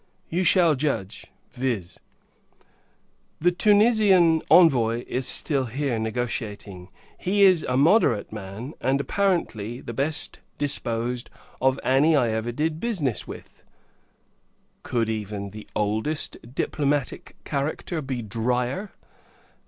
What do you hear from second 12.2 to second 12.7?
ever